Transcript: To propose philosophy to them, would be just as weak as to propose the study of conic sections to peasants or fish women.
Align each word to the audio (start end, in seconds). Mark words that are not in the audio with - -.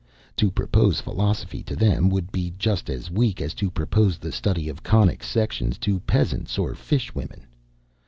To 0.37 0.49
propose 0.49 0.99
philosophy 0.99 1.61
to 1.61 1.75
them, 1.75 2.09
would 2.09 2.31
be 2.31 2.55
just 2.57 2.89
as 2.89 3.11
weak 3.11 3.39
as 3.39 3.53
to 3.53 3.69
propose 3.69 4.17
the 4.17 4.31
study 4.31 4.67
of 4.67 4.81
conic 4.81 5.21
sections 5.23 5.77
to 5.77 5.99
peasants 5.99 6.57
or 6.57 6.73
fish 6.73 7.13
women. 7.13 7.45